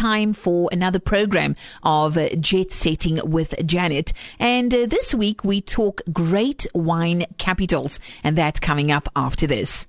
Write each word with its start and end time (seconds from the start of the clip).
time 0.00 0.32
for 0.32 0.70
another 0.72 0.98
program 0.98 1.54
of 1.82 2.16
uh, 2.16 2.30
Jet 2.36 2.72
Setting 2.72 3.20
with 3.22 3.54
Janet. 3.66 4.14
And 4.38 4.72
uh, 4.72 4.86
this 4.86 5.14
week 5.14 5.44
we 5.44 5.60
talk 5.60 6.00
great 6.10 6.66
wine 6.74 7.26
capitals, 7.36 8.00
and 8.24 8.38
that 8.38 8.62
coming 8.62 8.90
up 8.90 9.10
after 9.14 9.46
this. 9.46 9.86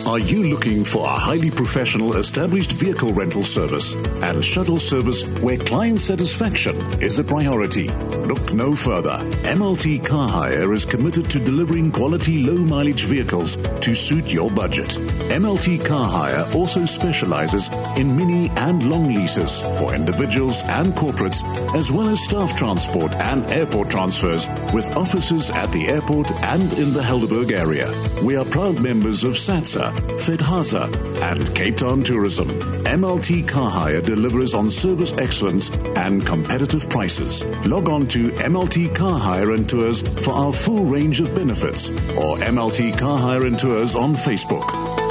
Are 0.05 0.19
you 0.19 0.43
looking 0.43 0.85
for 0.85 1.03
a 1.03 1.17
highly 1.17 1.49
professional 1.49 2.17
established 2.17 2.73
vehicle 2.73 3.11
rental 3.11 3.43
service 3.43 3.95
and 4.21 4.45
shuttle 4.45 4.79
service 4.79 5.27
where 5.39 5.57
client 5.57 5.99
satisfaction 5.99 7.01
is 7.01 7.17
a 7.17 7.23
priority? 7.23 7.87
Look 7.87 8.53
no 8.53 8.75
further. 8.75 9.17
MLT 9.45 10.05
Car 10.05 10.29
Hire 10.29 10.73
is 10.73 10.85
committed 10.85 11.27
to 11.31 11.39
delivering 11.39 11.91
quality 11.91 12.43
low 12.43 12.57
mileage 12.57 13.05
vehicles 13.05 13.55
to 13.81 13.95
suit 13.95 14.31
your 14.31 14.51
budget. 14.51 14.89
MLT 15.31 15.83
Car 15.83 16.07
Hire 16.07 16.51
also 16.53 16.85
specializes 16.85 17.69
in 17.97 18.15
mini 18.15 18.51
and 18.57 18.87
long 18.87 19.11
leases 19.11 19.61
for 19.79 19.95
individuals 19.95 20.61
and 20.65 20.93
corporates, 20.93 21.41
as 21.75 21.91
well 21.91 22.09
as 22.09 22.23
staff 22.23 22.55
transport 22.55 23.15
and 23.15 23.51
airport 23.51 23.89
transfers 23.89 24.47
with 24.71 24.87
offices 24.95 25.49
at 25.49 25.71
the 25.71 25.87
airport 25.87 26.31
and 26.45 26.71
in 26.73 26.93
the 26.93 27.01
Helderberg 27.01 27.51
area. 27.51 27.91
We 28.21 28.35
are 28.35 28.45
proud 28.45 28.79
members 28.79 29.23
of 29.23 29.33
SATSA 29.33 29.94
FedHasa, 30.25 31.21
and 31.21 31.55
Cape 31.55 31.77
Town 31.77 32.03
Tourism. 32.03 32.47
MLT 32.85 33.47
Car 33.47 33.69
Hire 33.69 34.01
delivers 34.01 34.53
on 34.53 34.69
service 34.71 35.13
excellence 35.13 35.69
and 35.95 36.25
competitive 36.25 36.89
prices. 36.89 37.43
Log 37.65 37.89
on 37.89 38.07
to 38.07 38.31
MLT 38.31 38.95
Car 38.95 39.19
Hire 39.19 39.51
and 39.51 39.67
Tours 39.67 40.01
for 40.23 40.31
our 40.31 40.53
full 40.53 40.85
range 40.85 41.19
of 41.19 41.33
benefits 41.35 41.89
or 41.89 42.37
MLT 42.37 42.97
Car 42.97 43.17
Hire 43.17 43.45
and 43.45 43.57
Tours 43.57 43.95
on 43.95 44.15
Facebook. 44.15 45.04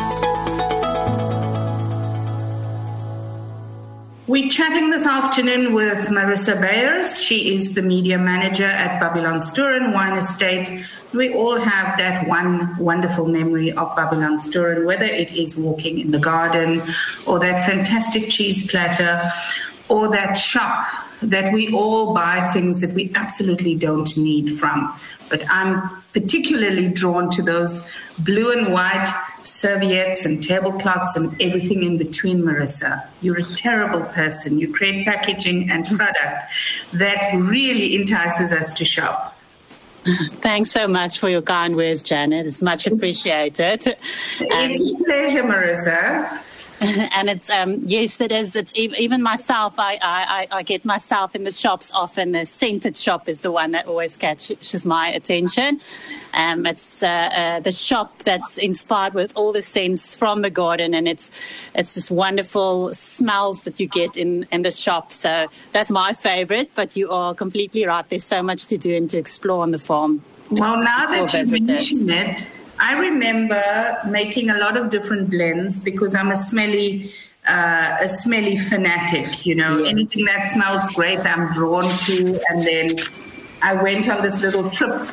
We're 4.35 4.51
chatting 4.51 4.91
this 4.91 5.07
afternoon 5.07 5.75
with 5.75 6.09
Marissa 6.09 6.61
Bayers. 6.61 7.23
She 7.23 7.55
is 7.55 7.77
the 7.77 7.83
media 7.83 8.19
manager 8.19 8.67
at 8.67 9.01
Babylonstoren 9.01 9.95
Wine 9.95 10.17
Estate. 10.17 10.85
We 11.13 11.33
all 11.33 11.61
have 11.61 11.97
that 11.99 12.27
one 12.27 12.77
wonderful 12.79 13.27
memory 13.27 13.71
of 13.71 13.95
Babylon 13.95 14.37
Babylonstoren, 14.39 14.87
whether 14.87 15.05
it 15.05 15.31
is 15.31 15.57
walking 15.57 16.01
in 16.01 16.11
the 16.11 16.19
garden 16.19 16.83
or 17.29 17.39
that 17.39 17.65
fantastic 17.65 18.29
cheese 18.29 18.69
platter 18.69 19.31
or 19.89 20.09
that 20.11 20.33
shop 20.33 20.85
that 21.23 21.53
we 21.53 21.73
all 21.73 22.13
buy 22.13 22.51
things 22.53 22.81
that 22.81 22.93
we 22.93 23.13
absolutely 23.15 23.77
don't 23.77 24.17
need 24.17 24.59
from. 24.59 24.99
But 25.31 25.49
I'm 25.49 26.03
particularly 26.13 26.89
drawn 26.89 27.31
to 27.31 27.43
those 27.43 27.89
blue 28.19 28.51
and 28.51 28.73
white 28.73 29.09
serviettes 29.45 30.25
and 30.25 30.43
tablecloths 30.43 31.17
and 31.17 31.41
everything 31.41 31.83
in 31.83 31.99
between, 31.99 32.43
Marissa. 32.43 33.07
You're 33.21 33.39
a 33.39 33.43
terrible 33.43 34.03
person. 34.03 34.59
You 34.59 34.73
create 34.73 35.05
packaging 35.05 35.71
and 35.71 35.87
product 35.97 36.53
that 36.95 37.33
really 37.35 37.95
entices 37.95 38.53
us 38.53 38.75
to 38.75 38.85
shop. 38.85 39.37
Thanks 40.05 40.71
so 40.71 40.87
much 40.87 41.19
for 41.19 41.31
your 41.31 41.41
kind 41.41 41.77
words, 41.77 42.03
Janet. 42.03 42.47
It's 42.47 42.61
much 42.61 42.87
appreciated. 42.93 43.97
It's 44.41 44.81
a 44.81 45.05
pleasure, 45.05 45.43
Marissa. 45.43 46.43
and 47.13 47.31
it's 47.31 47.49
um, 47.49 47.83
yes, 47.87 48.21
it 48.21 48.31
is. 48.31 48.55
It's 48.55 48.73
even 48.77 49.23
myself. 49.23 49.79
I, 49.79 49.99
I 50.03 50.47
I 50.51 50.63
get 50.63 50.85
myself 50.85 51.35
in 51.35 51.45
the 51.45 51.51
shops 51.51 51.91
often. 51.93 52.33
The 52.33 52.45
scented 52.45 52.97
shop 52.97 53.29
is 53.29 53.41
the 53.41 53.51
one 53.51 53.73
that 53.73 53.87
always 53.87 54.17
catches 54.17 54.85
my 54.85 55.09
attention. 55.09 55.81
Um, 56.35 56.67
it's 56.67 57.03
uh, 57.03 57.07
uh, 57.07 57.61
the 57.61 57.73
shop 57.73 58.23
that's 58.25 58.59
inspired 58.59 59.15
with 59.15 59.33
all 59.35 59.53
the 59.53 59.63
scents 59.63 60.15
from 60.15 60.43
the 60.43 60.51
garden, 60.51 60.95
and 60.95 61.09
it's 61.09 61.31
it's 61.75 61.95
just 61.95 62.11
wonderful 62.11 62.93
smells 62.93 63.63
that 63.63 63.81
you 63.81 63.87
get 63.87 64.17
in 64.17 64.47
in 64.53 64.63
the 64.63 64.71
shop. 64.71 65.11
So 65.13 65.49
that's 65.73 65.91
my 65.91 66.13
favorite. 66.13 66.71
But 66.75 66.97
you 66.97 67.11
are 67.11 67.35
completely 67.35 67.87
right. 67.87 68.07
There's 68.09 68.25
so 68.25 68.43
much 68.43 68.67
to 68.67 68.77
do 68.77 68.95
and 68.95 69.09
to 69.11 69.17
explore 69.17 69.63
on 69.63 69.71
the 69.71 69.79
farm. 69.79 70.23
Well, 70.51 70.83
now 70.83 71.07
that 71.07 71.33
you 71.33 71.61
mention 71.61 72.11
it 72.11 72.47
I 72.85 72.93
remember 72.93 73.99
making 74.07 74.51
a 74.51 74.59
lot 74.59 74.77
of 74.77 74.91
different 74.91 75.31
blends 75.31 75.79
because 75.79 76.15
I'm 76.15 76.31
a 76.31 76.37
smelly 76.37 77.11
uh, 77.47 77.97
a 77.99 78.09
smelly 78.11 78.59
fanatic. 78.59 79.47
You 79.47 79.55
know, 79.55 79.79
yeah. 79.79 79.89
anything 79.89 80.27
that 80.27 80.51
smells 80.51 80.87
great, 80.93 81.21
I'm 81.21 81.51
drawn 81.55 81.89
to. 82.07 82.41
And 82.51 82.67
then 82.67 82.91
I 83.63 83.73
went 83.73 84.11
on 84.11 84.23
this 84.23 84.39
little 84.43 84.69
trip, 84.69 85.09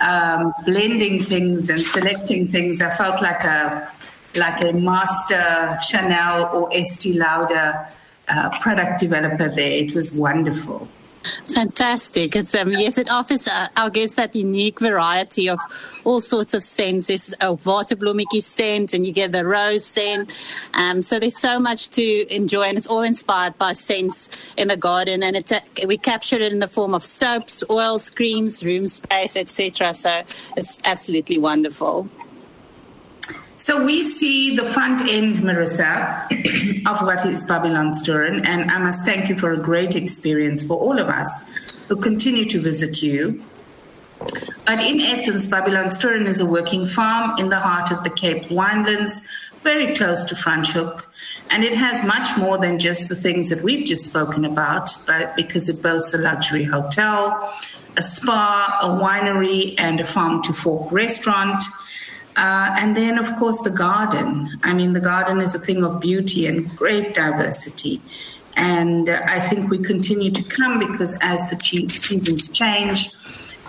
um, 0.00 0.54
blending 0.64 1.20
things 1.20 1.68
and 1.68 1.84
selecting 1.84 2.48
things. 2.48 2.80
I 2.80 2.88
felt 2.88 3.20
like 3.20 3.44
a 3.44 3.92
like 4.36 4.62
a 4.62 4.72
master 4.72 5.78
Chanel 5.86 6.48
or 6.54 6.72
Estee 6.72 7.18
Lauder 7.18 7.86
uh, 8.28 8.48
product 8.60 8.98
developer 8.98 9.54
there. 9.54 9.72
It 9.84 9.94
was 9.94 10.16
wonderful. 10.16 10.88
Fantastic. 11.54 12.34
It's 12.34 12.54
um, 12.54 12.72
yes, 12.72 12.96
it 12.96 13.10
offers, 13.10 13.46
uh, 13.46 13.68
I 13.76 13.88
guess, 13.90 14.14
that 14.14 14.34
unique 14.34 14.80
variety 14.80 15.48
of 15.48 15.58
all 16.04 16.20
sorts 16.20 16.54
of 16.54 16.62
scents. 16.62 17.08
There's 17.08 17.32
a 17.34 17.54
waterbloemmetjie 17.56 18.42
scent, 18.42 18.94
and 18.94 19.06
you 19.06 19.12
get 19.12 19.32
the 19.32 19.46
rose 19.46 19.84
scent. 19.84 20.36
Um, 20.74 21.02
so 21.02 21.18
there's 21.18 21.38
so 21.38 21.58
much 21.58 21.90
to 21.90 22.34
enjoy, 22.34 22.62
and 22.62 22.78
it's 22.78 22.86
all 22.86 23.02
inspired 23.02 23.58
by 23.58 23.74
scents 23.74 24.30
in 24.56 24.68
the 24.68 24.76
garden. 24.76 25.22
And 25.22 25.36
it, 25.36 25.52
uh, 25.52 25.60
we 25.86 25.98
captured 25.98 26.40
it 26.40 26.52
in 26.52 26.60
the 26.60 26.66
form 26.66 26.94
of 26.94 27.04
soaps, 27.04 27.62
oils, 27.68 28.08
creams, 28.08 28.64
room 28.64 28.86
space, 28.86 29.36
etc. 29.36 29.92
So 29.92 30.22
it's 30.56 30.80
absolutely 30.84 31.38
wonderful. 31.38 32.08
So 33.60 33.84
we 33.84 34.02
see 34.04 34.56
the 34.56 34.64
front 34.64 35.02
end, 35.02 35.36
Marissa, 35.40 36.24
of 36.90 37.02
what 37.02 37.26
is 37.26 37.42
Babylonstoren, 37.42 38.46
and 38.46 38.70
I 38.70 38.78
must 38.78 39.04
thank 39.04 39.28
you 39.28 39.36
for 39.36 39.52
a 39.52 39.58
great 39.58 39.94
experience 39.94 40.62
for 40.62 40.78
all 40.78 40.98
of 40.98 41.08
us 41.08 41.40
who 41.86 41.96
continue 41.96 42.46
to 42.46 42.58
visit 42.58 43.02
you. 43.02 43.44
But 44.64 44.80
in 44.80 45.02
essence, 45.02 45.46
Babylonstoren 45.46 46.26
is 46.26 46.40
a 46.40 46.46
working 46.46 46.86
farm 46.86 47.38
in 47.38 47.50
the 47.50 47.60
heart 47.60 47.90
of 47.90 48.02
the 48.02 48.08
Cape 48.08 48.44
Winelands, 48.44 49.18
very 49.62 49.94
close 49.94 50.24
to 50.24 50.34
Franschhoek, 50.34 51.04
and 51.50 51.62
it 51.62 51.74
has 51.74 52.02
much 52.02 52.34
more 52.38 52.56
than 52.56 52.78
just 52.78 53.10
the 53.10 53.14
things 53.14 53.50
that 53.50 53.62
we've 53.62 53.86
just 53.86 54.06
spoken 54.06 54.46
about, 54.46 54.88
but 55.06 55.36
because 55.36 55.68
it 55.68 55.82
boasts 55.82 56.14
a 56.14 56.18
luxury 56.18 56.64
hotel, 56.64 57.54
a 57.98 58.02
spa, 58.02 58.78
a 58.80 58.88
winery, 58.88 59.74
and 59.76 60.00
a 60.00 60.06
farm 60.06 60.42
to 60.44 60.54
fork 60.54 60.90
restaurant– 60.90 61.62
uh, 62.40 62.74
and 62.78 62.96
then, 62.96 63.18
of 63.18 63.36
course, 63.36 63.58
the 63.58 63.70
garden. 63.70 64.48
I 64.62 64.72
mean, 64.72 64.94
the 64.94 65.00
garden 65.00 65.42
is 65.42 65.54
a 65.54 65.58
thing 65.58 65.84
of 65.84 66.00
beauty 66.00 66.46
and 66.46 66.74
great 66.74 67.12
diversity. 67.12 68.00
And 68.56 69.10
uh, 69.10 69.20
I 69.26 69.40
think 69.40 69.68
we 69.68 69.78
continue 69.78 70.30
to 70.30 70.42
come 70.44 70.78
because 70.78 71.18
as 71.20 71.50
the 71.50 71.58
seasons 71.90 72.48
change 72.48 73.10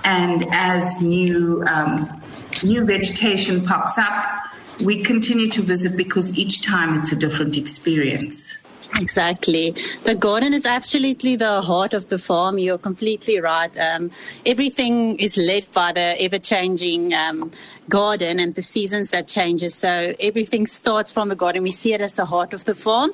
and 0.06 0.46
as 0.54 1.02
new, 1.02 1.62
um, 1.68 2.22
new 2.64 2.86
vegetation 2.86 3.62
pops 3.62 3.98
up, 3.98 4.42
we 4.86 5.04
continue 5.04 5.50
to 5.50 5.62
visit 5.62 5.98
because 5.98 6.38
each 6.38 6.62
time 6.62 6.98
it's 6.98 7.12
a 7.12 7.18
different 7.18 7.58
experience. 7.58 8.66
Exactly. 8.96 9.72
The 10.04 10.16
garden 10.16 10.54
is 10.54 10.66
absolutely 10.66 11.36
the 11.36 11.62
heart 11.62 11.94
of 11.94 12.10
the 12.10 12.18
farm. 12.18 12.58
You're 12.58 12.78
completely 12.78 13.40
right. 13.40 13.72
Um, 13.78 14.12
everything 14.46 15.18
is 15.18 15.38
led 15.38 15.72
by 15.72 15.94
the 15.94 16.22
ever 16.22 16.38
changing 16.38 17.14
um, 17.14 17.52
garden 17.90 18.40
and 18.40 18.56
the 18.56 18.62
seasons 18.62 19.10
that 19.12 19.28
changes. 19.28 19.76
So 19.76 20.14
everything 20.20 20.66
starts 20.66 21.12
from 21.12 21.30
the 21.30 21.36
garden. 21.36 21.64
We 21.64 21.72
see 21.72 21.94
it 21.94 22.02
as 22.02 22.16
the 22.16 22.26
heart 22.26 22.54
of 22.54 22.66
the 22.66 22.76
farm. 22.76 23.12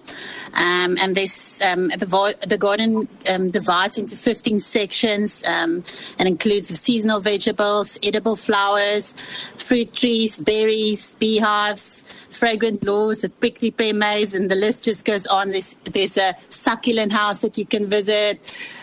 Um, 0.54 0.98
and 1.00 1.16
this, 1.16 1.62
um, 1.62 1.90
the, 1.90 2.36
the, 2.48 2.58
garden 2.58 3.08
um, 3.30 3.50
divides 3.50 3.98
into 3.98 4.16
15 4.16 4.60
sections 4.60 5.44
um, 5.46 5.84
and 6.20 6.28
includes 6.28 6.68
seasonal 6.80 7.20
vegetables, 7.20 8.00
edible 8.04 8.36
flowers, 8.36 9.16
fruit 9.58 9.94
trees, 9.94 10.38
berries, 10.38 11.12
beehives, 11.12 12.04
fragrant 12.32 12.86
laws, 12.86 13.24
a 13.24 13.30
prickly 13.30 13.72
pear 13.72 13.94
maze, 13.94 14.34
and 14.34 14.50
the 14.50 14.56
list 14.56 14.84
just 14.84 15.06
goes 15.06 15.26
on 15.28 15.50
there's, 15.50 15.67
there's 15.84 16.18
a 16.18 16.36
succulent 16.50 17.12
house 17.12 17.42
that 17.42 17.58
you 17.58 17.66
can 17.66 17.88
visit. 17.88 18.40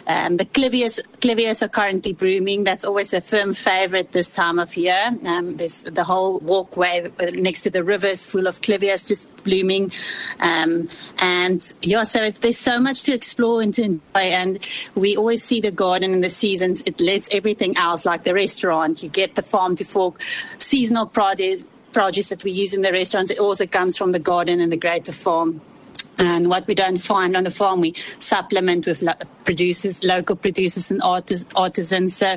Um, 0.07 0.37
the 0.37 0.45
clivias, 0.45 1.01
clivias 1.21 1.63
are 1.63 1.69
currently 1.69 2.13
blooming. 2.13 2.65
That's 2.65 2.85
always 2.85 3.15
a 3.15 3.21
firm 3.21 3.55
favorite 3.55 4.13
this 4.13 4.35
time 4.35 4.59
of 4.59 4.77
year. 4.77 5.17
Um, 5.25 5.57
there's 5.57 5.83
the 5.83 6.05
whole 6.05 6.41
walkway 6.41 7.11
next 7.33 7.63
to 7.63 7.71
the 7.71 7.83
river 7.83 8.09
is 8.09 8.27
full 8.27 8.47
of 8.47 8.61
clivias 8.61 9.09
just 9.09 9.35
blooming. 9.45 9.93
Um, 10.41 10.89
and 11.19 11.73
yeah, 11.83 12.03
so 12.03 12.31
there's 12.31 12.59
so 12.59 12.79
much 12.81 13.03
to 13.05 13.15
explore 13.15 13.63
and 13.63 13.73
to 13.75 13.83
enjoy. 13.83 14.01
And 14.15 14.67
we 14.95 15.17
always 15.17 15.43
see 15.43 15.61
the 15.61 15.71
garden 15.71 16.13
in 16.13 16.21
the 16.21 16.29
seasons. 16.29 16.83
It 16.85 17.01
lets 17.01 17.29
everything 17.31 17.77
else, 17.77 18.05
like 18.05 18.25
the 18.25 18.35
restaurant. 18.35 19.03
You 19.03 19.09
get 19.09 19.37
the 19.37 19.43
farm 19.43 19.77
to 19.77 19.85
fork 19.85 20.21
seasonal 20.59 21.07
produce, 21.07 21.65
produce 21.93 22.29
that 22.29 22.45
we 22.45 22.51
use 22.51 22.75
in 22.75 22.83
the 22.83 22.93
restaurants. 22.93 23.31
It 23.31 23.39
also 23.39 23.67
comes 23.67 23.97
from 23.97 24.13
the 24.13 24.19
garden 24.19 24.61
and 24.61 24.71
the 24.71 24.77
greater 24.77 25.13
farm. 25.13 25.61
And 26.19 26.49
what 26.49 26.67
we 26.67 26.75
don't 26.75 26.99
find 26.99 27.37
on 27.37 27.45
the 27.45 27.51
farm, 27.51 27.81
we 27.81 27.95
supplement 28.19 28.87
with 28.87 29.03
producers, 29.45 30.03
local 30.05 30.37
producers 30.37 30.91
and 30.91 31.03
artis- 31.03 31.45
artisans. 31.57 32.17
So 32.17 32.37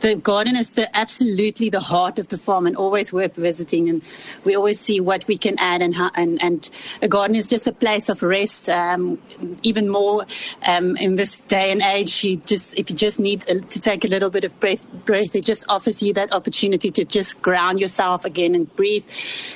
the 0.00 0.16
garden 0.16 0.56
is 0.56 0.74
the, 0.74 0.94
absolutely 0.96 1.68
the 1.68 1.80
heart 1.80 2.18
of 2.18 2.28
the 2.28 2.38
farm 2.38 2.66
and 2.66 2.76
always 2.76 3.12
worth 3.12 3.36
visiting. 3.36 3.88
And 3.88 4.02
we 4.44 4.56
always 4.56 4.80
see 4.80 5.00
what 5.00 5.26
we 5.26 5.36
can 5.36 5.58
add. 5.58 5.82
And, 5.82 5.94
and, 6.14 6.42
and 6.42 6.70
a 7.02 7.08
garden 7.08 7.36
is 7.36 7.48
just 7.50 7.66
a 7.66 7.72
place 7.72 8.08
of 8.08 8.22
rest. 8.22 8.68
Um, 8.68 9.18
even 9.62 9.88
more 9.88 10.26
um, 10.66 10.96
in 10.96 11.14
this 11.14 11.38
day 11.38 11.70
and 11.70 11.82
age, 11.82 12.24
you 12.24 12.36
just 12.36 12.78
if 12.78 12.90
you 12.90 12.96
just 12.96 13.18
need 13.18 13.42
to 13.42 13.80
take 13.80 14.04
a 14.04 14.08
little 14.08 14.30
bit 14.30 14.44
of 14.44 14.58
breath, 14.60 14.86
breath, 15.04 15.34
it 15.34 15.44
just 15.44 15.64
offers 15.68 16.02
you 16.02 16.12
that 16.14 16.32
opportunity 16.32 16.90
to 16.90 17.04
just 17.04 17.42
ground 17.42 17.80
yourself 17.80 18.24
again 18.24 18.54
and 18.54 18.74
breathe. 18.76 19.04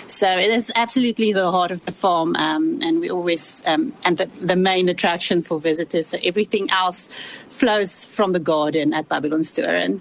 So 0.06 0.28
it 0.28 0.50
is 0.50 0.70
absolutely 0.74 1.32
the 1.32 1.50
heart 1.50 1.70
of 1.70 1.84
the 1.86 1.92
farm. 1.92 2.36
Um, 2.36 2.80
and 2.82 3.00
we 3.00 3.10
always 3.10 3.61
um, 3.64 3.92
and 4.04 4.18
the, 4.18 4.26
the, 4.40 4.56
main 4.56 4.88
attraction 4.88 5.42
for 5.42 5.60
visitors. 5.60 6.06
So 6.08 6.18
everything 6.22 6.70
else 6.70 7.08
flows 7.48 8.04
from 8.04 8.32
the 8.32 8.40
garden 8.40 8.92
at 8.92 9.08
Babylonstoren. 9.08 10.00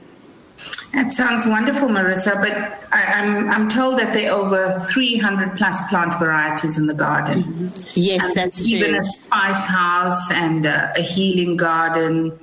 That 0.94 1.12
sounds 1.12 1.46
wonderful, 1.46 1.88
Marissa. 1.88 2.36
But 2.36 2.54
I, 2.94 3.20
am 3.20 3.50
I'm, 3.50 3.50
I'm 3.50 3.70
told 3.70 3.98
that 4.00 4.14
there 4.14 4.32
are 4.32 4.36
over 4.36 4.86
300 4.90 5.58
plus 5.58 5.82
plant 5.90 6.20
varieties 6.20 6.78
in 6.78 6.88
the 6.88 6.94
garden. 6.94 7.44
Mm-hmm. 7.44 7.92
Yes, 7.96 8.26
and 8.26 8.36
that's 8.36 8.68
even 8.68 8.80
true. 8.80 8.88
Even 8.90 9.00
a 9.00 9.04
spice 9.04 9.66
house 9.66 10.32
and 10.32 10.66
a, 10.66 10.94
a 10.98 11.02
healing 11.02 11.56
garden. 11.58 12.38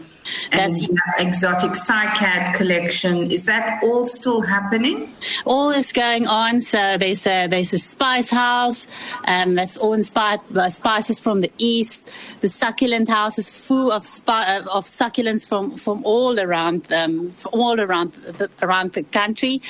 That's 0.52 0.90
exotic 1.18 1.72
cycad 1.72 2.54
collection. 2.54 3.30
Is 3.30 3.44
that 3.44 3.82
all 3.82 4.04
still 4.04 4.40
happening? 4.40 5.14
All 5.44 5.70
is 5.70 5.92
going 5.92 6.26
on. 6.26 6.60
So 6.60 6.96
there's 6.98 7.26
a 7.26 7.46
there's 7.46 7.72
a 7.72 7.78
spice 7.78 8.30
house, 8.30 8.86
um, 9.26 9.54
that's 9.54 9.76
all 9.76 9.92
inspired 9.92 10.40
by 10.50 10.68
spices 10.68 11.18
from 11.18 11.40
the 11.40 11.52
east. 11.58 12.08
The 12.40 12.48
succulent 12.48 13.08
house 13.08 13.38
is 13.38 13.50
full 13.50 13.92
of 13.92 14.06
spi- 14.06 14.58
of 14.58 14.84
succulents 14.84 15.46
from, 15.48 15.76
from 15.76 16.04
all 16.04 16.38
around 16.38 16.92
um, 16.92 17.34
all 17.52 17.80
around 17.80 18.12
the, 18.12 18.50
around 18.62 18.92
the 18.92 19.02
country, 19.02 19.60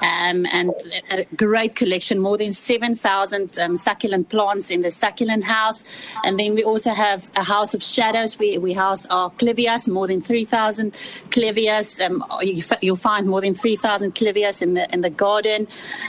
um, 0.00 0.46
and 0.52 0.72
a 1.10 1.24
great 1.36 1.74
collection. 1.74 2.18
More 2.18 2.38
than 2.38 2.52
seven 2.52 2.94
thousand 2.94 3.58
um, 3.58 3.76
succulent 3.76 4.28
plants 4.28 4.70
in 4.70 4.82
the 4.82 4.90
succulent 4.90 5.44
house, 5.44 5.84
and 6.24 6.38
then 6.38 6.54
we 6.54 6.64
also 6.64 6.90
have 6.90 7.30
a 7.36 7.44
house 7.44 7.74
of 7.74 7.82
shadows. 7.82 8.38
We 8.38 8.58
we 8.58 8.72
house 8.72 9.06
our 9.06 9.30
clivias 9.30 9.88
more 10.04 10.08
than 10.08 10.20
3,000 10.20 10.94
clivias. 11.30 11.98
Um, 12.04 12.22
you, 12.42 12.62
will 12.90 12.96
find 12.96 13.26
more 13.26 13.40
than 13.40 13.54
3,000 13.54 14.14
clivias 14.14 14.60
in 14.60 14.74
the 14.74 14.92
in 14.92 15.00
the 15.00 15.08
garden, 15.08 15.66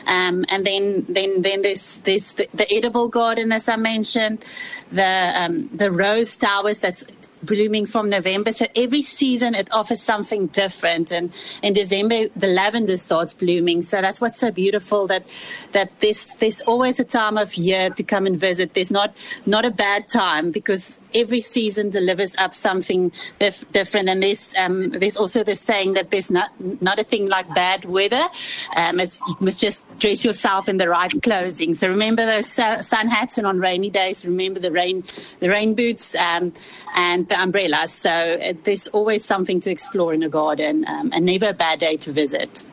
um, 0.07 0.45
and 0.50 0.65
then 0.65 1.06
then 1.07 1.42
then 1.42 1.62
there's 1.62 1.95
there's 2.03 2.33
the, 2.33 2.47
the, 2.53 2.68
edible 2.74 3.07
garden 3.07 3.53
as 3.53 3.69
I 3.69 3.77
mentioned, 3.77 4.44
the 4.92 5.31
um, 5.36 5.69
the 5.74 5.92
rose 5.92 6.36
towers 6.36 6.80
that's 6.80 7.06
blooming 7.45 7.86
from 7.86 8.09
November. 8.09 8.51
So 8.51 8.65
every 8.75 9.01
season 9.01 9.56
it 9.56 9.71
offers 9.71 10.01
something 10.01 10.47
different. 10.47 11.12
And 11.12 11.31
in 11.62 11.74
December, 11.74 12.27
the 12.36 12.47
lavender 12.47 12.97
starts 12.97 13.33
blooming. 13.33 13.81
So 13.81 14.01
that's 14.01 14.19
what's 14.21 14.39
so 14.39 14.51
beautiful 14.51 15.07
that 15.07 15.25
that 15.71 15.92
there's 16.00 16.30
there's 16.39 16.62
always 16.62 17.00
a 17.00 17.03
time 17.03 17.38
of 17.38 17.56
year 17.56 17.89
to 17.92 18.03
come 18.03 18.25
and 18.25 18.39
visit. 18.39 18.74
There's 18.74 18.92
not 18.92 19.15
not 19.45 19.65
a 19.65 19.71
bad 19.71 20.07
time 20.07 20.51
because 20.51 21.00
every 21.13 21.42
season 21.42 21.89
delivers 21.89 22.36
up 22.38 22.53
something 22.53 23.12
dif- 23.39 23.69
different. 23.71 24.09
And 24.09 24.21
there's 24.21 24.53
um, 24.57 24.91
there's 24.91 25.18
also 25.18 25.44
the 25.44 25.56
saying 25.56 25.94
that 25.94 26.12
there's 26.12 26.31
not 26.31 26.50
not 26.81 27.00
a 27.00 27.03
thing 27.03 27.27
like 27.27 27.53
bad 27.53 27.86
weather. 27.86 28.27
Um, 28.75 29.00
it's 29.00 29.21
just 29.59 29.83
dress 30.00 30.25
yourself 30.25 30.68
in 30.69 30.77
the 30.77 30.89
right 30.89 31.12
clothing. 31.21 31.74
So 31.74 31.88
remember 31.88 32.25
those 32.25 32.47
sun 32.47 33.07
hats, 33.07 33.38
and 33.38 33.47
on 33.47 33.59
rainy 33.59 33.89
days, 33.89 34.25
remember 34.25 34.59
the 34.59 34.71
rain 34.71 35.03
the 35.39 35.50
rain 35.50 35.75
boots 35.75 36.15
um, 36.15 36.53
and 36.95 37.27
the 37.27 37.42
umbrellas. 37.42 37.92
So 37.92 38.12
uh, 38.12 38.53
there's 38.63 38.88
always 38.88 39.24
something 39.24 39.59
to 39.62 39.71
explore 39.71 40.13
in 40.13 40.24
a 40.24 40.30
garden, 40.30 40.86
um, 40.88 41.12
and 41.13 41.25
never 41.25 41.50
a 41.50 41.53
bad 41.53 41.80
day 41.80 41.97
to 41.97 42.12
visit. 42.12 42.63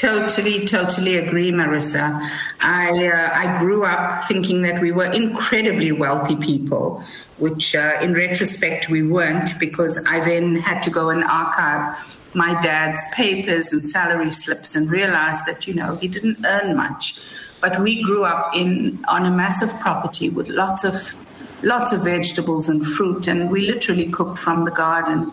Totally, 0.00 0.64
totally 0.64 1.18
agree, 1.18 1.52
Marissa. 1.52 2.26
I 2.62 3.06
uh, 3.06 3.30
I 3.34 3.58
grew 3.58 3.84
up 3.84 4.26
thinking 4.26 4.62
that 4.62 4.80
we 4.80 4.92
were 4.92 5.04
incredibly 5.04 5.92
wealthy 5.92 6.36
people, 6.36 7.04
which 7.36 7.74
uh, 7.74 7.98
in 8.00 8.14
retrospect 8.14 8.88
we 8.88 9.02
weren't, 9.02 9.50
because 9.60 10.02
I 10.08 10.24
then 10.24 10.56
had 10.56 10.80
to 10.84 10.90
go 10.90 11.10
and 11.10 11.22
archive 11.22 12.16
my 12.32 12.58
dad's 12.62 13.04
papers 13.12 13.74
and 13.74 13.86
salary 13.86 14.30
slips 14.30 14.74
and 14.74 14.90
realized 14.90 15.44
that 15.44 15.66
you 15.66 15.74
know 15.74 15.96
he 15.96 16.08
didn't 16.08 16.46
earn 16.46 16.78
much, 16.78 17.20
but 17.60 17.78
we 17.78 18.02
grew 18.02 18.24
up 18.24 18.56
in 18.56 19.04
on 19.06 19.26
a 19.26 19.30
massive 19.30 19.68
property 19.80 20.30
with 20.30 20.48
lots 20.48 20.82
of 20.82 21.14
lots 21.62 21.92
of 21.92 22.04
vegetables 22.04 22.70
and 22.70 22.86
fruit, 22.86 23.26
and 23.26 23.50
we 23.50 23.66
literally 23.66 24.08
cooked 24.10 24.38
from 24.38 24.64
the 24.64 24.70
garden. 24.70 25.30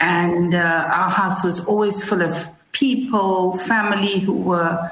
And 0.00 0.54
uh, 0.54 0.88
our 0.90 1.10
house 1.10 1.44
was 1.44 1.60
always 1.66 2.02
full 2.02 2.22
of 2.22 2.46
people, 2.72 3.56
family 3.58 4.18
who 4.18 4.32
were 4.32 4.82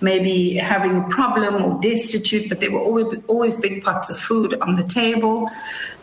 maybe 0.00 0.54
having 0.54 0.96
a 0.96 1.08
problem 1.08 1.62
or 1.62 1.80
destitute, 1.80 2.48
but 2.48 2.60
there 2.60 2.70
were 2.70 2.80
always, 2.80 3.18
always 3.26 3.60
big 3.60 3.82
pots 3.82 4.08
of 4.10 4.18
food 4.18 4.54
on 4.60 4.76
the 4.76 4.84
table 4.84 5.48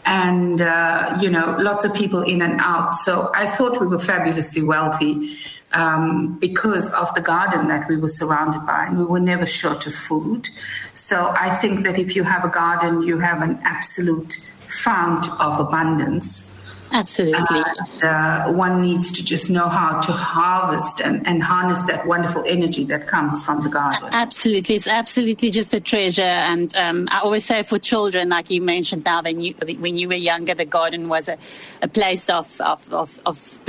and, 0.06 0.62
uh, 0.62 1.18
you 1.22 1.30
know, 1.30 1.56
lots 1.60 1.86
of 1.86 1.94
people 1.94 2.22
in 2.22 2.42
and 2.42 2.60
out. 2.62 2.96
So 2.96 3.32
I 3.34 3.48
thought 3.48 3.80
we 3.80 3.88
were 3.88 4.00
fabulously 4.00 4.64
wealthy 4.64 5.38
um, 5.72 6.38
because 6.40 6.94
of 6.94 7.14
the 7.16 7.22
garden 7.22 7.68
that 7.68 7.88
we 7.90 7.98
were 7.98 8.08
surrounded 8.08 8.66
by, 8.66 8.86
and 8.86 8.98
we 8.98 9.06
were 9.06 9.20
never 9.20 9.46
short 9.46 9.88
of 9.88 9.96
food. 9.96 10.48
So 10.94 11.34
I 11.38 11.56
think 11.56 11.84
that 11.84 11.98
if 11.98 12.16
you 12.16 12.24
have 12.24 12.46
a 12.46 12.50
garden, 12.50 13.02
you 13.02 13.20
have 13.20 13.42
an 13.42 13.60
absolute 13.64 14.36
fount 14.68 15.28
of 15.40 15.60
abundance. 15.60 16.55
Absolutely. 16.96 17.62
And, 17.62 18.04
uh, 18.04 18.52
one 18.54 18.82
needs 18.82 19.12
to 19.12 19.24
just 19.24 19.50
know 19.50 19.68
how 19.68 20.00
to 20.00 20.14
harvest 20.14 21.02
and, 21.02 21.28
and 21.28 21.44
harness 21.44 21.82
that 21.84 22.08
wonderful 22.08 22.42
energy 22.48 22.86
that 22.86 23.06
comes 23.06 23.44
from 23.44 23.64
the 23.64 23.70
garden. 23.70 24.08
Absolutely. 24.14 24.76
It's 24.76 24.88
absolutely 24.88 25.52
just 25.52 25.74
a 25.74 25.82
treasure. 25.82 26.22
And 26.22 26.74
um, 26.78 27.10
I 27.12 27.20
always 27.20 27.44
say 27.44 27.64
for 27.64 27.80
children, 27.80 28.30
like 28.30 28.50
you 28.50 28.62
mentioned 28.62 29.04
now, 29.04 29.22
when 29.22 29.42
you, 29.42 29.56
when 29.80 29.98
you 29.98 30.08
were 30.08 30.16
younger, 30.16 30.54
the 30.54 30.64
garden 30.64 31.10
was 31.10 31.28
a, 31.28 31.38
a 31.82 31.90
place 31.90 32.30
of, 32.30 32.62
of, 32.62 32.92
of, 32.94 33.20
of, 33.26 33.60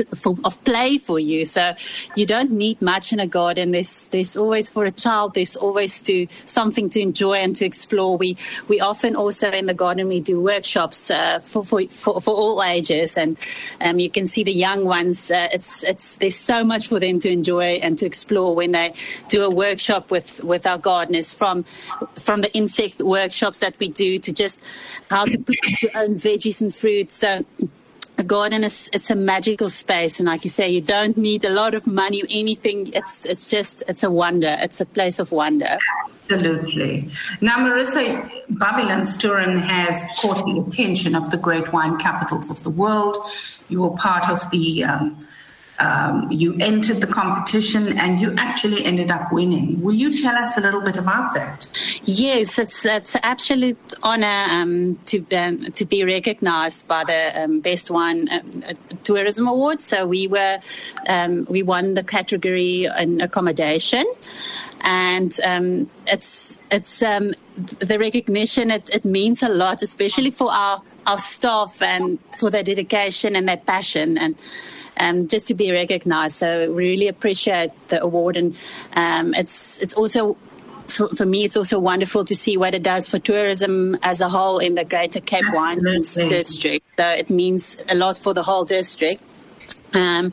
of 0.45 0.65
play 0.65 0.99
for 0.99 1.19
you. 1.19 1.45
So 1.45 1.75
you 2.15 2.27
don't 2.27 2.53
need 2.53 2.81
much 2.81 3.13
in 3.13 3.19
a 3.19 3.27
garden. 3.27 3.73
There's, 3.73 4.07
there's 4.07 4.37
always 4.37 4.71
for 4.71 4.85
a 4.85 4.93
child, 4.93 5.35
there's 5.35 5.57
always 5.57 5.99
to 6.01 6.29
something 6.45 6.89
to 6.91 7.01
enjoy 7.01 7.35
and 7.35 7.57
to 7.57 7.65
explore. 7.65 8.17
We, 8.17 8.37
we 8.69 8.79
often 8.79 9.17
also 9.17 9.51
in 9.51 9.67
the 9.67 9.75
garden, 9.75 10.07
we 10.07 10.21
do 10.21 10.41
workshops 10.41 11.11
uh, 11.11 11.41
for, 11.41 11.65
for, 11.65 11.89
for, 11.89 12.21
for 12.21 12.33
all 12.33 12.63
ages 12.63 13.16
and 13.17 13.37
um, 13.81 13.99
you 13.99 14.11
can 14.11 14.27
see 14.27 14.43
the 14.43 14.53
young 14.53 14.85
ones. 14.85 15.31
Uh, 15.31 15.49
it's 15.53 15.83
it's 15.85 16.15
there's 16.17 16.37
so 16.37 16.65
much 16.65 16.89
for 16.89 17.01
them 17.01 17.19
to 17.21 17.31
enjoy 17.31 17.81
and 17.83 17.99
to 17.99 18.07
explore 18.07 18.55
when 18.55 18.73
they 18.73 18.95
do 19.29 19.45
a 19.45 19.51
workshop 19.51 20.11
with 20.11 20.43
with 20.45 20.67
our 20.67 20.79
gardeners 20.79 21.33
from 21.33 21.65
from 22.17 22.41
the 22.41 22.53
insect 22.55 23.01
workshops 23.01 23.61
that 23.61 23.79
we 23.79 23.89
do 23.89 24.19
to 24.19 24.33
just 24.33 24.61
how 25.11 25.25
to 25.25 25.39
put 25.39 25.57
your 25.83 25.93
own 25.95 26.17
veggies 26.17 26.61
and 26.61 26.75
fruits. 26.75 27.15
So 27.15 27.45
a 28.19 28.25
garden 28.25 28.65
is 28.65 28.89
it's 28.93 29.11
a 29.11 29.15
magical 29.15 29.69
space. 29.69 30.19
And 30.19 30.27
like 30.27 30.45
you 30.45 30.51
say 30.51 30.69
you 30.69 30.81
don't 30.81 31.17
need 31.17 31.45
a 31.45 31.51
lot 31.51 31.75
of 31.75 31.87
money 31.87 32.23
or 32.23 32.27
anything. 32.31 32.93
It's 32.93 33.25
it's 33.27 33.51
just 33.51 33.83
it's 33.89 34.03
a 34.03 34.11
wonder. 34.11 34.57
It's 34.61 34.81
a 34.81 34.87
place 34.87 35.19
of 35.19 35.33
wonder. 35.33 35.79
Absolutely. 36.05 37.11
Now 37.41 37.59
marissa 37.59 38.31
Babylonstoren 38.51 39.61
has 39.61 40.03
caught 40.19 40.45
the 40.45 40.65
attention 40.67 41.15
of 41.15 41.31
the 41.31 41.37
great 41.37 41.73
wine 41.73 41.99
capitals 41.99 42.51
of 42.51 42.63
the 42.63 42.71
world. 42.71 43.17
You 43.69 43.83
were 43.83 43.91
part 43.91 44.29
of 44.29 44.51
the 44.51 44.85
um, 44.85 45.27
um, 45.79 46.31
you 46.31 46.57
entered 46.61 47.01
the 47.01 47.07
competition 47.07 47.99
and 47.99 48.21
you 48.21 48.35
actually 48.39 48.85
ended 48.85 49.11
up 49.11 49.33
winning. 49.33 49.83
Will 49.83 49.95
you 49.95 50.17
tell 50.17 50.35
us 50.37 50.57
a 50.57 50.61
little 50.61 50.81
bit 50.81 50.97
about 50.97 51.35
that? 51.35 51.69
Yes, 52.05 52.59
it's 52.59 52.85
it's 52.85 53.17
absolute 53.23 53.79
honor 54.03 54.47
um, 54.51 54.97
to 55.07 55.25
um, 55.33 55.73
to 55.73 55.85
be 55.85 56.05
recognized 56.05 56.89
by 56.89 57.05
the 57.05 57.43
um, 57.43 57.61
Best 57.61 57.91
One 57.91 58.29
um, 58.31 58.63
Tourism 59.03 59.47
Award. 59.49 59.81
So 59.81 60.07
we 60.07 60.27
were 60.27 60.61
um, 61.07 61.47
we 61.49 61.63
won 61.63 61.95
the 61.95 62.05
category 62.05 62.89
in 62.99 63.21
accommodation 63.21 64.07
and 64.83 65.39
um, 65.45 65.89
it's 66.07 66.59
it's 66.71 67.03
um, 67.03 67.33
the 67.57 67.99
recognition. 67.99 68.71
It, 68.71 68.89
it, 68.93 69.05
means 69.05 69.43
a 69.43 69.49
lot, 69.49 69.83
especially 69.83 70.31
for 70.31 70.51
our 70.51 70.83
our 71.07 71.19
staff 71.19 71.81
and 71.83 72.19
for 72.39 72.51
their 72.51 72.63
dedication 72.63 73.37
and 73.37 73.49
their 73.49 73.57
passion 73.57 74.19
and 74.19 74.37
um, 74.97 75.29
just 75.29 75.47
to 75.49 75.55
be 75.55 75.73
recognized. 75.73 76.37
So 76.37 76.73
we 76.73 76.89
really 76.89 77.09
appreciate 77.09 77.71
the 77.89 78.03
award, 78.03 78.37
and 78.37 78.57
um, 78.93 79.35
it's 79.35 79.79
it's 79.83 79.95
also. 79.95 80.37
For, 80.89 81.09
for, 81.09 81.27
me, 81.27 81.45
it's 81.45 81.57
also 81.57 81.81
wonderful 81.81 82.25
to 82.25 82.33
see 82.37 82.57
what 82.57 82.73
it 82.73 82.85
does 82.85 83.09
for 83.09 83.19
tourism 83.19 83.99
as 84.05 84.21
a 84.21 84.29
whole 84.29 84.59
in 84.59 84.77
the 84.77 84.85
Greater 84.85 85.19
Cape 85.19 85.43
Wines 85.53 86.15
district. 86.15 86.87
So 86.97 87.09
it 87.09 87.29
means 87.29 87.77
a 87.89 87.97
lot 87.97 88.17
for 88.17 88.33
the 88.33 88.45
whole 88.45 88.65
district. 88.65 89.21
Um, 89.95 90.33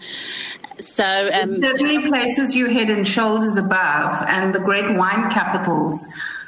so 0.80 1.30
um, 1.34 1.60
certainly 1.60 2.08
places 2.08 2.56
you 2.56 2.68
head 2.68 2.92
and 2.92 3.08
shoulders 3.08 3.58
above, 3.58 4.24
and 4.28 4.54
the 4.54 4.60
Great 4.60 4.96
Wine 4.96 5.32
Capitals 5.32 6.06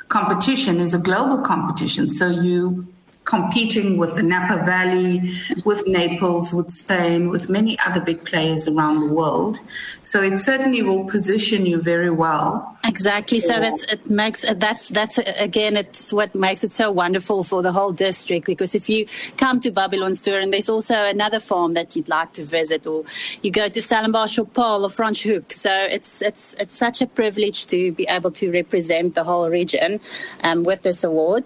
competition 0.09 0.79
is 0.79 0.93
a 0.93 0.99
global 0.99 1.41
competition. 1.41 2.09
So 2.09 2.29
you 2.29 2.87
competing 3.25 3.97
with 3.97 4.15
the 4.15 4.23
Napa 4.23 4.63
Valley, 4.63 5.33
with 5.65 5.85
Naples, 5.87 6.53
with 6.53 6.69
Spain, 6.69 7.29
with 7.29 7.49
many 7.49 7.77
other 7.79 7.99
big 7.99 8.23
players 8.23 8.67
around 8.67 8.99
the 9.01 9.13
world. 9.13 9.59
So 10.03 10.21
it 10.21 10.37
certainly 10.37 10.81
will 10.83 11.05
position 11.05 11.65
you 11.65 11.81
very 11.81 12.11
well. 12.11 12.77
Exactly. 12.87 13.39
So 13.39 13.59
that's 13.59 13.83
it 13.91 14.09
makes 14.09 14.41
that's 14.41 14.89
that's 14.89 15.17
again 15.17 15.75
it's 15.75 16.13
what 16.13 16.35
makes 16.35 16.63
it 16.63 16.71
so 16.71 16.91
wonderful 16.91 17.43
for 17.43 17.63
the 17.63 17.71
whole 17.71 17.91
district 17.91 18.45
because 18.45 18.75
if 18.75 18.87
you 18.87 19.07
come 19.37 19.59
to 19.61 19.71
Babylonstoren, 19.71 20.51
there's 20.51 20.69
also 20.69 20.93
another 20.93 21.39
farm 21.39 21.73
that 21.73 21.95
you'd 21.95 22.07
like 22.07 22.33
to 22.33 22.45
visit, 22.45 22.85
or 22.85 23.03
you 23.41 23.49
go 23.49 23.67
to 23.69 23.81
Stellenbosch 23.81 24.37
or 24.37 24.45
Paarl 24.45 24.85
or 24.85 24.89
Franschhoek. 24.89 25.51
So 25.51 25.71
it's 25.71 26.21
it's 26.21 26.53
it's 26.59 26.75
such 26.75 27.01
a 27.01 27.07
privilege 27.07 27.65
to 27.67 27.91
be 27.91 28.05
able 28.07 28.31
to 28.31 28.51
represent 28.51 29.15
the 29.15 29.23
whole 29.23 29.49
region 29.49 29.99
um, 30.43 30.63
with 30.63 30.83
this 30.83 31.03
award. 31.03 31.43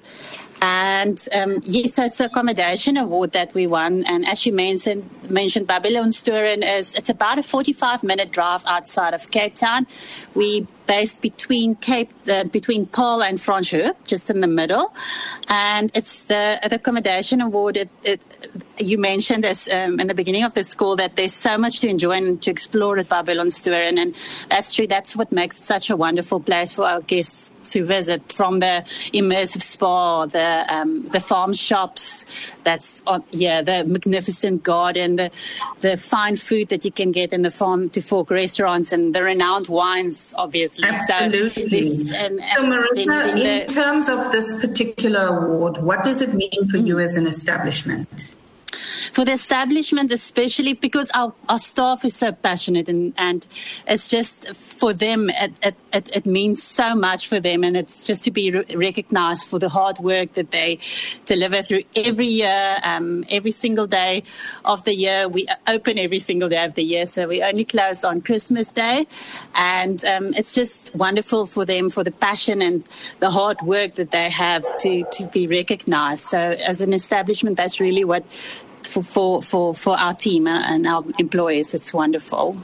And 0.61 1.25
um, 1.33 1.61
yes, 1.63 1.93
so 1.93 2.03
it's 2.05 2.17
the 2.17 2.25
accommodation 2.25 2.97
award 2.97 3.31
that 3.31 3.53
we 3.53 3.65
won. 3.65 4.03
And 4.05 4.25
as 4.25 4.45
you 4.45 4.51
mentioned, 4.53 5.09
mentioned 5.29 5.67
Babylonstoren 5.67 6.63
is 6.77 6.95
it's 6.95 7.09
about 7.09 7.39
a 7.39 7.43
45 7.43 8.03
minute 8.03 8.31
drive 8.31 8.63
outside 8.65 9.13
of 9.13 9.31
Cape 9.31 9.55
Town. 9.55 9.87
We 10.35 10.67
based 10.89 11.21
between 11.21 11.75
Cape, 11.75 12.11
uh, 12.27 12.43
between 12.45 12.87
Paarl 12.87 13.21
and 13.21 13.37
Franschhoek, 13.37 13.93
just 14.07 14.31
in 14.31 14.39
the 14.39 14.47
middle. 14.47 14.91
And 15.47 15.91
it's 15.93 16.23
the, 16.23 16.59
the 16.67 16.75
accommodation 16.75 17.41
award. 17.41 17.77
It, 17.77 18.21
you 18.79 18.97
mentioned 18.97 19.43
this 19.43 19.71
um, 19.71 19.99
in 19.99 20.07
the 20.07 20.15
beginning 20.15 20.43
of 20.43 20.55
the 20.55 20.63
school 20.63 20.95
that 20.95 21.15
there's 21.15 21.33
so 21.33 21.59
much 21.59 21.81
to 21.81 21.87
enjoy 21.87 22.13
and 22.13 22.41
to 22.41 22.49
explore 22.49 22.97
at 22.97 23.07
Babylonstoren. 23.07 23.99
And 23.99 24.15
that's 24.49 24.73
true. 24.73 24.87
That's 24.87 25.15
what 25.15 25.31
makes 25.31 25.59
it 25.59 25.65
such 25.65 25.91
a 25.91 25.95
wonderful 25.95 26.39
place 26.39 26.73
for 26.73 26.85
our 26.85 27.01
guests 27.01 27.51
to 27.71 27.85
visit 27.85 28.31
from 28.31 28.59
the 28.59 28.83
immersive 29.13 29.61
spa, 29.61 30.25
the, 30.25 30.65
um, 30.73 31.07
the 31.09 31.19
farm 31.19 31.53
shops, 31.53 32.25
that's 32.63 33.01
on, 33.05 33.23
yeah, 33.29 33.61
the 33.61 33.83
magnificent 33.85 34.63
garden, 34.63 35.17
the, 35.17 35.31
the 35.81 35.97
fine 35.97 36.35
food 36.35 36.69
that 36.69 36.83
you 36.83 36.91
can 36.91 37.11
get 37.11 37.31
in 37.31 37.43
the 37.43 37.51
farm 37.51 37.89
to 37.89 38.01
fork 38.01 38.31
restaurants 38.31 38.91
and 38.91 39.13
the 39.13 39.23
renowned 39.23 39.67
wines, 39.67 40.33
obviously. 40.37 40.78
Absolutely. 40.83 41.65
So, 41.65 41.69
this, 41.69 42.13
and, 42.15 42.43
so 42.43 42.63
Marissa, 42.63 43.31
in, 43.31 43.37
in 43.37 43.67
terms 43.67 44.09
of 44.09 44.31
this 44.31 44.59
particular 44.59 45.27
award, 45.27 45.77
what 45.77 46.03
does 46.03 46.21
it 46.21 46.33
mean 46.33 46.67
for 46.69 46.77
you 46.77 46.99
as 46.99 47.15
an 47.15 47.27
establishment? 47.27 48.35
For 49.13 49.25
the 49.25 49.31
establishment, 49.31 50.11
especially 50.11 50.73
because 50.73 51.09
our, 51.13 51.33
our 51.47 51.59
staff 51.59 52.05
is 52.05 52.15
so 52.15 52.31
passionate 52.31 52.87
and, 52.89 53.13
and 53.17 53.47
it's 53.87 54.07
just 54.07 54.55
for 54.55 54.93
them, 54.93 55.29
it, 55.29 55.53
it, 55.63 55.75
it, 55.93 56.09
it 56.15 56.25
means 56.25 56.61
so 56.63 56.95
much 56.95 57.27
for 57.27 57.39
them. 57.39 57.63
And 57.63 57.75
it's 57.75 58.05
just 58.05 58.23
to 58.25 58.31
be 58.31 58.51
re- 58.51 58.65
recognized 58.75 59.47
for 59.47 59.59
the 59.59 59.69
hard 59.69 59.99
work 59.99 60.33
that 60.33 60.51
they 60.51 60.79
deliver 61.25 61.61
through 61.61 61.83
every 61.95 62.27
year, 62.27 62.79
um, 62.83 63.25
every 63.29 63.51
single 63.51 63.87
day 63.87 64.23
of 64.65 64.83
the 64.83 64.93
year. 64.93 65.27
We 65.27 65.47
open 65.67 65.97
every 65.97 66.19
single 66.19 66.49
day 66.49 66.63
of 66.63 66.75
the 66.75 66.83
year. 66.83 67.05
So 67.05 67.27
we 67.27 67.43
only 67.43 67.65
closed 67.65 68.05
on 68.05 68.21
Christmas 68.21 68.71
Day. 68.71 69.07
And 69.55 70.03
um, 70.05 70.33
it's 70.35 70.53
just 70.53 70.93
wonderful 70.95 71.45
for 71.45 71.65
them, 71.65 71.89
for 71.89 72.03
the 72.03 72.11
passion 72.11 72.61
and 72.61 72.87
the 73.19 73.31
hard 73.31 73.61
work 73.61 73.95
that 73.95 74.11
they 74.11 74.29
have 74.29 74.65
to, 74.79 75.05
to 75.11 75.25
be 75.27 75.47
recognized. 75.47 76.25
So 76.25 76.39
as 76.39 76.81
an 76.81 76.93
establishment, 76.93 77.57
that's 77.57 77.79
really 77.79 78.03
what 78.03 78.23
for, 78.89 79.03
for, 79.03 79.41
for, 79.41 79.73
for 79.73 79.97
our 79.97 80.13
team 80.13 80.47
and 80.47 80.85
our 80.87 81.03
employees. 81.19 81.73
It's 81.73 81.93
wonderful. 81.93 82.57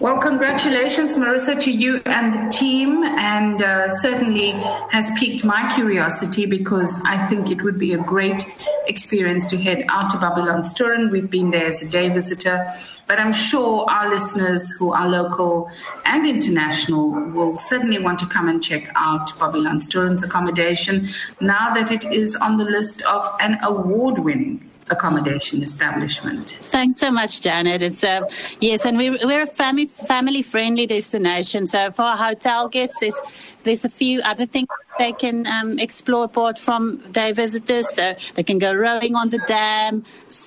Well, 0.00 0.18
congratulations, 0.18 1.16
Marissa, 1.16 1.60
to 1.62 1.72
you 1.72 2.00
and 2.06 2.32
the 2.32 2.48
team, 2.50 3.02
and 3.02 3.60
uh, 3.60 3.90
certainly 3.90 4.52
has 4.92 5.10
piqued 5.18 5.44
my 5.44 5.74
curiosity 5.74 6.46
because 6.46 7.02
I 7.04 7.26
think 7.26 7.50
it 7.50 7.62
would 7.62 7.80
be 7.80 7.94
a 7.94 7.98
great 7.98 8.44
experience 8.86 9.48
to 9.48 9.56
head 9.56 9.84
out 9.88 10.10
to 10.10 10.16
Babylonstoren. 10.18 11.10
We've 11.10 11.28
been 11.28 11.50
there 11.50 11.66
as 11.66 11.82
a 11.82 11.90
day 11.90 12.10
visitor, 12.10 12.72
but 13.08 13.18
I'm 13.18 13.32
sure 13.32 13.90
our 13.90 14.08
listeners 14.08 14.70
who 14.78 14.92
are 14.92 15.08
local 15.08 15.68
and 16.04 16.24
international 16.24 17.10
will 17.10 17.56
certainly 17.56 17.98
want 17.98 18.20
to 18.20 18.26
come 18.26 18.48
and 18.48 18.62
check 18.62 18.88
out 18.94 19.30
Babylonstoren's 19.40 20.22
accommodation 20.22 21.08
now 21.40 21.74
that 21.74 21.90
it 21.90 22.04
is 22.04 22.36
on 22.36 22.56
the 22.56 22.64
list 22.64 23.02
of 23.02 23.28
an 23.40 23.58
award 23.64 24.20
winning 24.20 24.70
accommodation 24.90 25.62
establishment. 25.62 26.50
Thanks 26.50 26.98
so 26.98 27.10
much, 27.10 27.40
Janet. 27.40 27.82
It's 27.82 28.04
uh, 28.04 28.22
yes, 28.60 28.84
and 28.84 28.96
we're 28.96 29.18
we're 29.24 29.42
a 29.42 29.46
family 29.46 29.86
family 29.86 30.42
friendly 30.42 30.86
destination. 30.86 31.66
So 31.66 31.90
for 31.90 32.02
our 32.02 32.16
hotel 32.16 32.68
guests, 32.68 33.00
there's 33.00 33.18
there's 33.64 33.84
a 33.84 33.90
few 33.90 34.20
other 34.22 34.46
things 34.46 34.68
they 34.98 35.12
can 35.12 35.46
um, 35.46 35.78
explore 35.78 36.24
apart 36.24 36.58
from 36.58 37.00
their 37.06 37.32
visitors. 37.32 37.88
So 37.90 38.16
they 38.34 38.42
can 38.42 38.58
go 38.58 38.74
rowing 38.74 39.14
on 39.14 39.30
the 39.30 39.38
dam. 39.46 40.04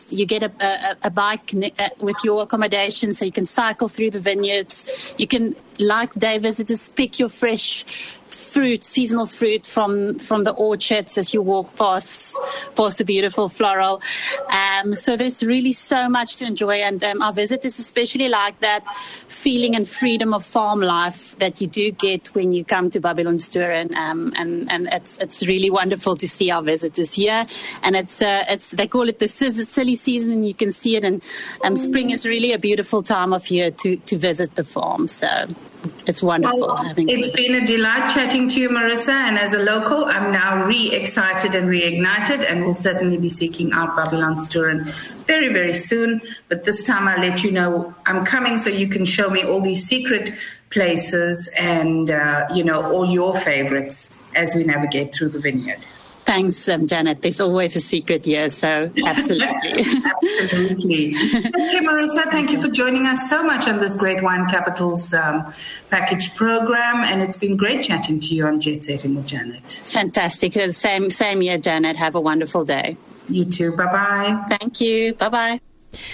You 0.10 0.26
get 0.26 0.44
a, 0.44 0.52
a, 0.60 0.98
a 1.04 1.10
bike 1.10 1.54
uh, 1.80 1.90
with 2.00 2.18
your 2.24 2.44
accommodation, 2.44 3.14
so 3.14 3.26
you 3.26 3.32
can 3.32 3.46
cycle 3.46 3.88
through 3.88 4.12
the 4.12 4.20
vineyards. 4.20 4.86
You 5.18 5.28
can, 5.28 5.56
like 5.80 6.14
day 6.16 6.38
visitors, 6.38 6.90
pick 6.90 7.20
your 7.20 7.30
fresh 7.30 7.86
fruit, 8.52 8.84
seasonal 8.84 9.26
fruit 9.26 9.66
from 9.66 10.20
from 10.20 10.44
the 10.44 10.52
orchards 10.52 11.18
as 11.18 11.34
you 11.34 11.42
walk 11.42 11.74
past 11.78 12.38
past 12.76 12.98
the 12.98 13.06
beautiful 13.06 13.48
floral. 13.48 14.02
Um, 14.50 14.94
so 14.96 15.16
there's 15.16 15.42
really 15.42 15.74
so 15.74 16.10
much 16.10 16.36
to 16.38 16.46
enjoy, 16.46 16.78
and 16.82 17.02
um, 17.04 17.22
our 17.22 17.34
visitors 17.34 17.80
especially 17.80 18.28
like 18.28 18.60
that 18.60 18.84
feeling 19.30 19.76
and 19.76 19.88
freedom 19.88 20.34
of 20.34 20.44
farm 20.44 20.82
life 20.82 21.38
that 21.40 21.62
you 21.62 21.68
do 21.68 21.92
get 21.92 22.28
when 22.36 22.52
you 22.52 22.66
come 22.66 22.90
to 22.90 23.00
Babylonstoren, 23.00 23.96
um, 23.96 24.34
and 24.36 24.72
and 24.72 24.90
it's 24.92 25.18
it's 25.20 25.42
really 25.48 25.70
wonderful 25.70 26.18
to 26.18 26.28
see 26.28 26.52
our 26.52 26.62
visitors 26.62 27.14
here, 27.14 27.48
and 27.84 27.96
it's 27.96 28.22
uh, 28.22 28.44
it's 28.50 28.72
they 28.72 28.88
call 28.88 29.08
it 29.08 29.20
the 29.20 29.30
silly 29.30 29.96
season, 29.96 30.32
and 30.32 30.46
you 30.46 30.54
can 30.54 30.72
see 30.72 30.98
it, 30.98 31.06
and 31.06 31.22
um, 31.64 31.76
spring 31.76 32.10
is 32.10 32.26
really 32.26 32.52
a 32.52 32.60
beautiful 32.60 33.02
time 33.02 33.32
of 33.32 33.50
year 33.50 33.72
to 33.72 33.96
to 33.96 34.18
visit 34.18 34.56
the 34.56 34.64
farm. 34.64 35.08
So 35.08 35.48
it's 36.08 36.22
wonderful 36.22 36.68
well, 36.68 36.76
having. 36.78 37.10
It's 37.10 37.32
been 37.32 37.56
a 37.56 37.66
delight 37.66 38.10
chatting 38.14 38.41
to 38.50 38.60
you, 38.60 38.70
Marissa. 38.70 39.14
And 39.14 39.38
as 39.38 39.54
a 39.54 39.60
local, 39.60 40.06
I'm 40.06 40.32
now 40.32 40.66
re-excited 40.66 41.56
and 41.56 41.68
reignited, 41.68 42.50
and 42.50 42.66
will 42.66 42.76
certainly 42.76 43.18
be 43.18 43.30
seeking 43.30 43.72
out 43.74 43.96
Babylonstoren 43.96 44.86
very, 45.26 45.48
very 45.50 45.74
soon. 45.74 46.22
But 46.50 46.64
this 46.64 46.84
time, 46.84 47.08
I'll 47.08 47.20
let 47.20 47.44
you 47.44 47.52
know 47.52 47.94
I'm 48.06 48.26
coming, 48.26 48.58
so 48.58 48.70
you 48.70 48.88
can 48.88 49.06
show 49.06 49.30
me 49.30 49.44
all 49.44 49.62
these 49.62 49.86
secret 49.86 50.32
places 50.70 51.54
and 51.60 52.10
uh, 52.10 52.48
you 52.54 52.64
know 52.64 52.92
all 52.92 53.10
your 53.10 53.38
favorites 53.40 54.18
as 54.36 54.56
we 54.56 54.64
navigate 54.64 55.14
through 55.14 55.30
the 55.30 55.40
vineyard. 55.40 55.80
Thanks, 56.32 56.70
um, 56.70 56.88
Janet. 56.88 57.22
There's 57.22 57.42
always 57.42 57.76
a 57.76 57.82
secret 57.82 58.24
here, 58.24 58.50
so 58.50 58.90
absolutely. 59.06 59.84
absolutely. 59.84 61.14
Thank 61.14 61.74
you, 61.74 61.82
Marissa. 61.82 62.24
Thank 62.32 62.52
you 62.52 62.62
for 62.62 62.70
joining 62.70 63.06
us 63.06 63.30
so 63.30 63.44
much 63.44 63.68
on 63.68 63.82
this 63.82 63.96
Great 63.96 64.24
Wine 64.24 64.48
Capitals 64.48 65.14
um, 65.14 65.54
package 65.90 66.34
program, 66.36 67.04
and 67.04 67.22
it's 67.22 67.36
been 67.36 67.58
great 67.58 67.84
chatting 67.84 68.22
to 68.22 68.28
you 68.34 68.46
on 68.48 68.62
Jet 68.62 68.86
Setting 68.86 69.14
with 69.14 69.28
Janet. 69.28 69.82
Fantastic. 69.84 70.54
Same, 70.72 71.10
same 71.10 71.42
here, 71.42 71.58
Janet. 71.58 71.98
Have 71.98 72.16
a 72.16 72.22
wonderful 72.22 72.64
day. 72.64 72.96
You 73.28 73.44
too. 73.44 73.76
Bye 73.76 73.86
bye. 73.86 74.46
Thank 74.58 74.80
you. 74.80 75.14
Bye 75.16 75.30
bye. 75.30 75.71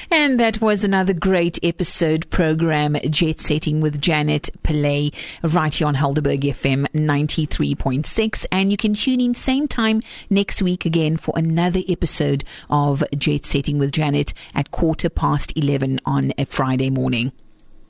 And 0.09 0.39
that 0.39 0.61
was 0.61 0.83
another 0.83 1.13
great 1.13 1.59
episode 1.63 2.29
program, 2.29 2.97
Jet 3.09 3.39
Setting 3.39 3.81
with 3.81 4.01
Janet 4.01 4.49
Pillay, 4.63 5.13
right 5.43 5.73
here 5.73 5.87
on 5.87 5.95
Helderberg 5.95 6.41
FM 6.41 6.87
93.6. 6.93 8.45
And 8.51 8.71
you 8.71 8.77
can 8.77 8.93
tune 8.93 9.21
in 9.21 9.35
same 9.35 9.67
time 9.67 10.01
next 10.29 10.61
week 10.61 10.85
again 10.85 11.17
for 11.17 11.33
another 11.37 11.81
episode 11.87 12.43
of 12.69 13.03
Jet 13.17 13.45
Setting 13.45 13.77
with 13.77 13.91
Janet 13.91 14.33
at 14.55 14.71
quarter 14.71 15.09
past 15.09 15.53
11 15.55 15.99
on 16.05 16.33
a 16.37 16.45
Friday 16.45 16.89
morning. 16.89 17.31